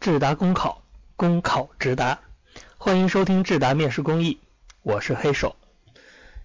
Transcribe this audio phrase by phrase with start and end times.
[0.00, 0.82] 智达公考，
[1.14, 2.20] 公考直达。
[2.78, 4.40] 欢迎收听智达面试公益，
[4.80, 5.56] 我是黑手。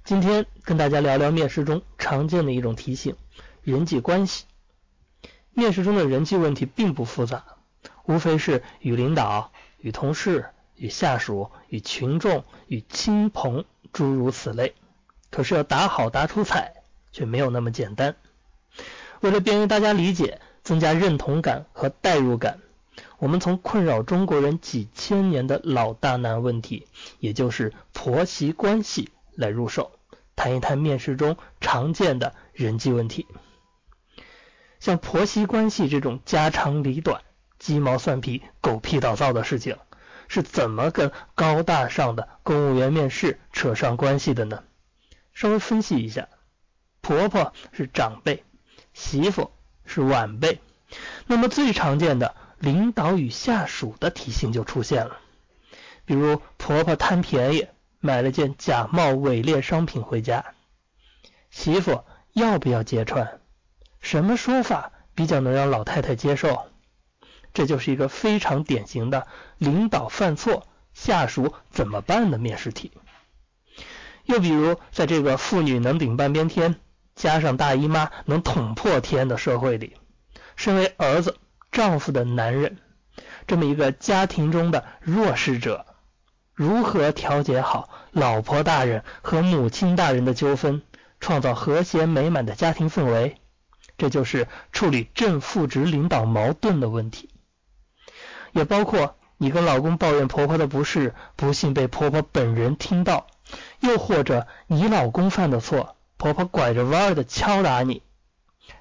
[0.03, 3.15] 今天跟大家聊聊面试中常见的一种题型——
[3.63, 4.43] 人际关系。
[5.53, 7.45] 面试中的人际问题并不复杂，
[8.03, 13.63] 无非是与领导、与同事、与下属、与群众、与亲朋
[13.93, 14.75] 诸如此类。
[15.31, 16.73] 可是要答好答出彩，
[17.13, 18.17] 却没有那么简单。
[19.21, 22.59] 为了便于大家理解，增加认同感和代入感。
[23.25, 26.85] 我们从困扰中国人几千年的老大难问题，
[27.17, 29.93] 也就是婆媳关系来入手，
[30.35, 33.25] 谈一谈面试中常见的人际问题。
[34.79, 37.23] 像婆媳关系这种家长里短、
[37.57, 39.75] 鸡毛蒜皮、狗屁倒灶的事情，
[40.27, 44.61] 是怎么跟高大上的公务员面试扯上关系的呢？
[45.33, 46.27] 稍微分析一下，
[47.01, 48.43] 婆婆是长辈，
[48.93, 49.49] 媳妇
[49.83, 50.59] 是晚辈，
[51.25, 52.35] 那么最常见的。
[52.65, 55.19] 领导与下属的题型就出现了，
[56.03, 57.67] 比如婆婆贪便宜
[57.99, 60.43] 买了件假冒伪劣商品回家，
[61.51, 63.39] 媳妇要不要揭穿？
[63.99, 66.65] 什么说法比较能让老太太接受？
[67.53, 69.27] 这就是一个非常典型的
[69.59, 72.91] 领导犯错，下属怎么办的面试题。
[74.23, 76.79] 又比如在这个妇女能顶半边天，
[77.13, 79.97] 加上大姨妈能捅破天的社会里，
[80.55, 81.37] 身为儿子。
[81.75, 82.77] 丈夫的男人，
[83.47, 85.85] 这么一个家庭中的弱势者，
[86.53, 90.83] 如何调节好老婆大人和母亲大人的纠纷，
[91.19, 93.41] 创造和谐美满的家庭氛围？
[93.97, 97.29] 这就是处理正负值领导矛盾的问题。
[98.53, 103.27] 也包括你跟老公抱怨婆婆的不是，不幸被婆婆本人听到；
[103.81, 108.01] 又或者你老公犯的错，婆婆拐着弯儿的敲打你，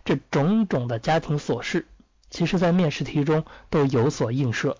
[0.04, 1.88] 这种种的家庭琐事。
[2.34, 4.76] 其实，在面试题中都有所映射。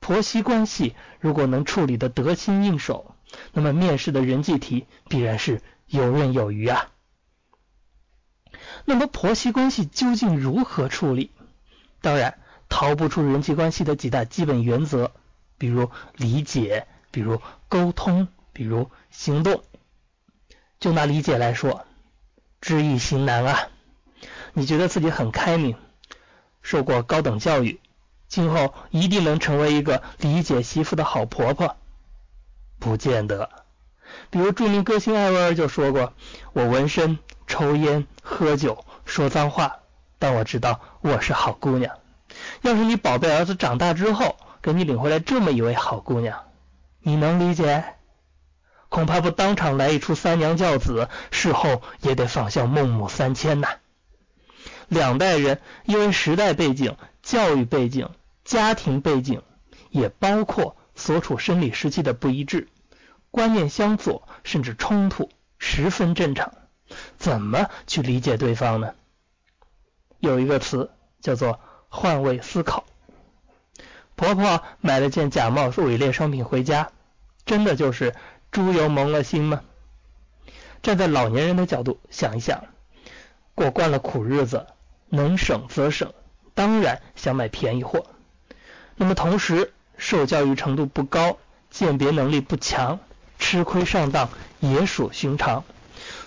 [0.00, 3.14] 婆媳关系如果能处理的得心应手，
[3.52, 6.90] 那么面试的人际题必然是游刃有余啊。
[8.84, 11.30] 那么，婆媳关系究竟如何处理？
[12.00, 15.12] 当然，逃不出人际关系的几大基本原则，
[15.58, 19.62] 比如理解，比如沟通，比如行动。
[20.80, 21.86] 就拿理解来说，
[22.60, 23.68] 知易行难啊。
[24.54, 25.76] 你觉得自己很开明？
[26.62, 27.80] 受过高等教育，
[28.28, 31.76] 今后一定能成为一个理解媳妇的好婆婆，
[32.78, 33.50] 不见得。
[34.30, 36.12] 比如著名歌星艾薇儿就说过
[36.52, 39.78] ：“我纹身、抽烟、喝酒、说脏话，
[40.18, 41.96] 但我知道我是好姑娘。”
[42.62, 46.44] 要是你宝贝儿子长大之后给你领回来这么一位好姑娘，
[47.00, 47.96] 你能理解？
[48.88, 53.68] 恐怕不当场来一出三娘教子，事后也得仿效孟母三迁呐。
[54.90, 58.10] 两代人因为时代背景、教育背景、
[58.44, 59.40] 家庭背景，
[59.88, 62.66] 也包括所处生理时期的不一致，
[63.30, 66.52] 观念相左甚至冲突，十分正常。
[67.18, 68.94] 怎么去理解对方呢？
[70.18, 70.90] 有一个词
[71.20, 72.84] 叫做换位思考。
[74.16, 76.90] 婆婆买了件假冒伪劣商品回家，
[77.46, 78.16] 真的就是
[78.50, 79.62] 猪油蒙了心吗？
[80.82, 82.64] 站在老年人的角度想一想，
[83.54, 84.66] 过惯了苦日子。
[85.10, 86.14] 能省则省，
[86.54, 88.06] 当然想买便宜货。
[88.96, 91.36] 那么同时，受教育程度不高，
[91.70, 93.00] 鉴别能力不强，
[93.38, 95.64] 吃亏上当也属寻常。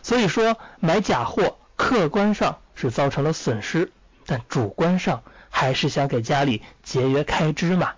[0.03, 3.91] 所以说，买假货客观上是造成了损失，
[4.25, 7.93] 但主观上还是想给家里节约开支嘛。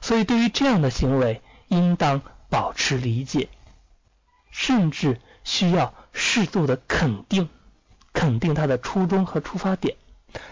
[0.00, 3.48] 所以对于这样的行为，应当保持理解，
[4.50, 7.48] 甚至需要适度的肯定，
[8.12, 9.96] 肯定他的初衷和出发点。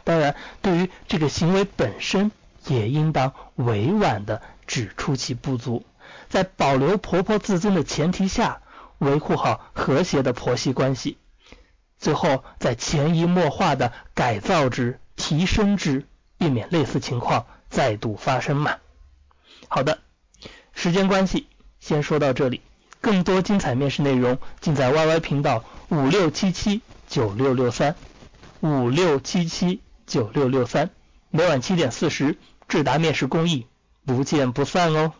[0.04, 2.30] 当然，对于这个行为本身，
[2.66, 5.84] 也应当委婉地指出其不足，
[6.28, 8.62] 在保留婆婆自尊的前提下，
[8.98, 11.18] 维护好和谐的婆媳关系，
[11.98, 16.06] 最后再潜移默化地改造之、提升之，
[16.38, 18.76] 避免类似情况再度发生嘛。
[19.68, 19.98] 好的，
[20.74, 21.48] 时间关系，
[21.80, 22.60] 先说到这里，
[23.00, 27.94] 更多精彩面试内容尽在 YY 频道五六七七九六六三。
[28.64, 30.88] 五六七七九六六三，
[31.28, 33.66] 每晚七点四十，智达面试公益，
[34.06, 35.12] 不见不散哦。